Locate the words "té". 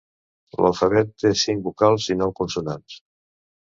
1.25-1.33